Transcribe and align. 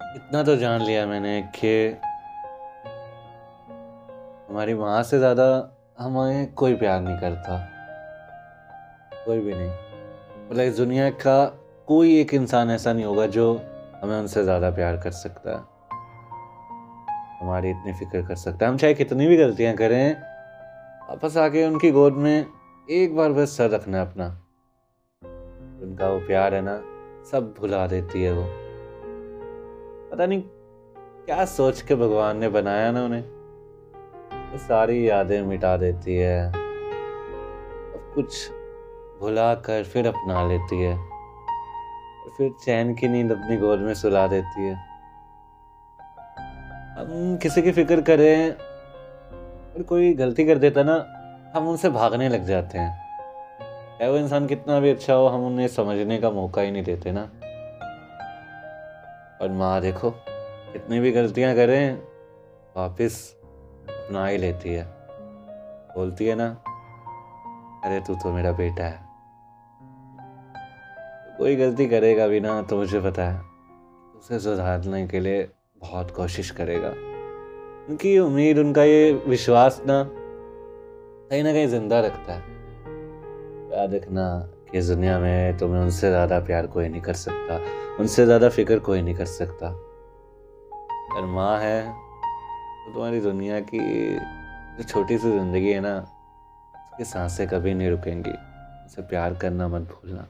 इतना 0.00 0.42
तो 0.42 0.56
जान 0.56 0.82
लिया 0.82 1.06
मैंने 1.06 1.42
कि 1.42 1.98
हमारी 4.50 4.74
माँ 4.74 5.02
से 5.02 5.18
ज़्यादा 5.18 5.70
हमें 5.98 6.52
कोई 6.52 6.74
प्यार 6.74 7.00
नहीं 7.00 7.16
करता। 7.16 7.58
कोई 9.26 9.40
भी 9.40 9.54
नहीं। 9.54 9.70
मतलब 10.50 10.60
इस 10.60 10.76
दुनिया 10.76 11.10
का 11.10 11.44
कोई 11.86 12.20
एक 12.20 12.34
इंसान 12.34 12.70
ऐसा 12.70 12.92
नहीं 12.92 13.04
होगा 13.04 13.26
जो 13.26 13.62
हमें 14.02 14.18
उनसे 14.18 14.44
ज़्यादा 14.44 14.70
प्यार 14.70 14.96
कर 14.96 15.10
सकता 15.10 15.50
है। 15.50 15.62
हमारी 17.40 17.70
इतनी 17.70 17.92
फ़िक्र 17.92 18.22
कर 18.22 18.34
सकता 18.34 18.66
है। 18.66 18.72
हम 18.72 18.78
चाहे 18.78 18.94
कितनी 18.94 19.26
भी 19.26 19.36
गलतियाँ 19.36 19.74
करें, 19.74 20.12
वापस 21.10 21.36
आके 21.36 21.66
उनकी 21.66 21.90
गोद 21.90 22.12
में 22.12 22.46
एक 22.90 23.16
बार 23.16 23.32
बस 23.32 23.56
सर 23.56 23.70
रखना 23.70 24.00
अपना। 24.00 24.26
उनका 25.82 26.08
वो 26.08 26.18
प्यार 26.18 26.54
है 26.54 26.60
ना, 26.60 26.76
सब 27.30 27.54
भुला 27.60 27.86
देती 27.86 28.22
है 28.22 28.32
वो। 28.32 28.63
पता 30.14 30.26
नहीं 30.26 30.42
क्या 31.26 31.44
सोच 31.44 31.82
के 31.82 31.94
भगवान 31.94 32.36
ने 32.36 32.48
बनाया 32.48 32.92
ना 32.92 33.04
उन्हें। 33.04 33.22
वो 34.52 34.58
सारी 34.58 35.08
यादें 35.08 35.42
मिटा 35.42 35.76
देती 35.76 36.16
है। 36.16 36.52
सब 36.52 38.12
कुछ 38.14 38.50
भुला 39.20 39.54
कर 39.54 39.84
फिर 39.84 40.06
अपना 40.06 40.48
लेती 40.48 40.82
है। 40.82 40.98
और 40.98 42.30
फिर 42.38 42.50
चैन 42.64 42.94
की 42.94 43.08
नींद 43.08 43.32
अपनी 43.32 43.56
गोद 43.56 43.78
में 43.78 43.94
सुला 43.94 44.26
देती 44.26 44.62
है। 44.62 44.74
हम 46.98 47.38
किसी 47.42 47.62
की 47.62 47.72
फ़िक्र 47.72 48.00
करें, 48.00 48.50
और 49.74 49.82
कोई 49.82 50.14
गलती 50.14 50.44
कर 50.46 50.58
देता 50.58 50.82
ना, 50.82 51.06
हम 51.56 51.68
उनसे 51.68 51.90
भागने 51.90 52.28
लग 52.28 52.44
जाते 52.44 52.78
हैं। 52.78 53.02
चाहे 53.98 54.10
वो 54.10 54.16
इंसान 54.16 54.46
कितना 54.46 54.80
भी 54.80 54.90
अच्छा 54.90 55.14
हो, 55.14 55.26
हम 55.26 55.46
उन्हें 55.46 55.68
समझने 55.68 56.18
का 56.18 56.30
मौका 56.30 56.62
ही 56.62 56.70
नहीं 56.70 56.84
देते 56.84 57.12
ना। 57.12 57.30
और 59.44 59.50
माँ 59.50 59.80
देखो, 59.80 60.10
कितनी 60.72 61.00
भी 61.00 61.12
गलतियाँ 61.12 61.54
करें, 61.54 61.98
वापस 62.76 63.36
अपना 63.88 64.26
ही 64.26 64.36
लेती 64.36 64.74
है। 64.74 64.84
बोलती 65.96 66.26
है 66.26 66.34
ना, 66.34 66.46
अरे 67.84 68.00
तू 68.00 68.14
तो 68.14 68.32
मेरा 68.32 68.52
बेटा 68.52 68.84
है। 68.84 69.00
कोई 71.38 71.56
गलती 71.56 71.86
करेगा 71.86 72.26
भी 72.26 72.40
ना 72.40 72.62
तो 72.62 72.76
मुझे 72.76 73.00
पता 73.00 73.22
है। 73.22 73.40
उसे 74.16 74.40
सुधारने 74.40 75.06
के 75.06 75.20
लिए 75.20 75.50
बहुत 75.78 76.10
कोशिश 76.10 76.50
करेगा। 76.50 76.88
उनकी 77.88 78.18
उम्मीद, 78.18 78.58
उनका 78.58 78.84
ये 78.84 79.12
विश्वास 79.12 79.82
ना, 79.86 80.10
कहीं 81.30 81.42
ना 81.42 81.52
कहीं 81.52 81.66
ज़िंदा 81.66 82.00
रखता 82.00 82.32
है। 82.32 82.40
याद 83.72 83.94
रखना 83.94 84.50
इस 84.74 84.88
दुनिया 84.88 85.18
में 85.18 85.56
तुम्हें 85.58 85.80
उनसे 85.80 86.08
ज़्यादा 86.08 86.38
प्यार 86.40 86.66
कोई 86.66 86.88
नहीं 86.88 87.00
कर 87.00 87.14
सकता। 87.14 87.58
उनसे 88.00 88.24
ज़्यादा 88.24 88.48
फ़िक्र 88.48 88.78
कोई 88.78 89.02
नहीं 89.02 89.14
कर 89.14 89.24
सकता। 89.24 89.68
अगर 91.10 91.26
माँ 91.26 91.58
है 91.60 91.82
तो 91.82 92.92
तुम्हारी 92.92 93.20
दुनिया 93.20 93.60
की 93.60 93.78
जो 94.76 94.82
छोटी 94.82 95.18
सी 95.18 95.30
ज़िंदगी 95.30 95.72
है 95.72 95.80
ना, 95.80 95.96
उसकी 96.90 97.04
साँसें 97.04 97.46
कभी 97.48 97.74
नहीं 97.74 97.90
रुकेंगी। 97.90 98.30
उसे 98.86 99.02
प्यार 99.02 99.34
करना 99.34 99.68
मत 99.68 99.82
भूलना। 99.82 100.26